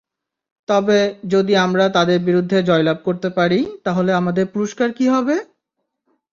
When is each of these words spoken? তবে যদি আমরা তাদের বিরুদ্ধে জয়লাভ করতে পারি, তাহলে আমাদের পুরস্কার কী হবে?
তবে 0.69 0.99
যদি 1.29 1.53
আমরা 1.57 1.85
তাদের 1.89 2.19
বিরুদ্ধে 2.19 2.57
জয়লাভ 2.63 2.97
করতে 3.03 3.29
পারি, 3.29 3.59
তাহলে 3.83 4.11
আমাদের 4.13 4.45
পুরস্কার 4.53 4.89
কী 4.93 5.05
হবে? 5.07 5.35